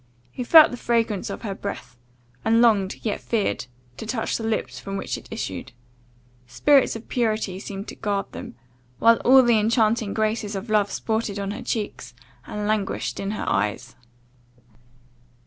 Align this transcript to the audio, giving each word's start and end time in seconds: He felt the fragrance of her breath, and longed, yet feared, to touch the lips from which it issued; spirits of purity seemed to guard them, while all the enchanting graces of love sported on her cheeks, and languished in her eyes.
He 0.31 0.43
felt 0.43 0.71
the 0.71 0.77
fragrance 0.77 1.29
of 1.29 1.43
her 1.43 1.53
breath, 1.53 1.95
and 2.43 2.59
longed, 2.59 2.95
yet 3.03 3.21
feared, 3.21 3.67
to 3.97 4.07
touch 4.07 4.35
the 4.35 4.43
lips 4.43 4.79
from 4.79 4.97
which 4.97 5.15
it 5.15 5.27
issued; 5.29 5.73
spirits 6.47 6.95
of 6.95 7.07
purity 7.07 7.59
seemed 7.59 7.87
to 7.89 7.95
guard 7.95 8.31
them, 8.31 8.55
while 8.97 9.17
all 9.17 9.43
the 9.43 9.59
enchanting 9.59 10.15
graces 10.15 10.55
of 10.55 10.71
love 10.71 10.91
sported 10.91 11.37
on 11.37 11.51
her 11.51 11.61
cheeks, 11.61 12.15
and 12.47 12.65
languished 12.67 13.19
in 13.19 13.29
her 13.29 13.47
eyes. 13.47 13.95